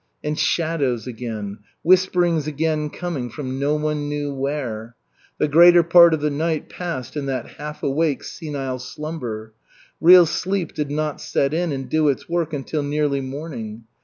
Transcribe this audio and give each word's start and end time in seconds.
And 0.23 0.35
shadows 0.35 1.05
again, 1.05 1.59
whisperings 1.83 2.47
again 2.47 2.89
coming 2.89 3.29
from 3.29 3.59
no 3.59 3.75
one 3.75 4.09
knew 4.09 4.33
where. 4.33 4.95
The 5.37 5.47
greater 5.47 5.83
part 5.83 6.15
of 6.15 6.21
the 6.21 6.31
night 6.31 6.69
passed 6.69 7.15
in 7.15 7.27
that 7.27 7.45
half 7.59 7.83
awake 7.83 8.23
senile 8.23 8.79
slumber. 8.79 9.53
Real 9.99 10.25
sleep 10.25 10.73
did 10.73 10.89
not 10.89 11.21
set 11.21 11.53
in 11.53 11.71
and 11.71 11.87
do 11.87 12.09
its 12.09 12.27
work 12.27 12.51
until 12.51 12.81
nearly 12.81 13.21
morning. 13.21 13.83